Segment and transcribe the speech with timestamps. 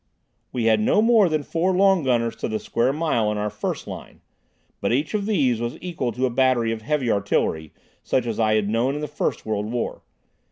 [0.51, 3.85] We had no more than four long gunners to the square mile in our first
[3.85, 4.21] line,
[4.79, 8.55] but each of these was equal to a battery of heavy artillery such as I
[8.55, 10.01] had known in the First World War.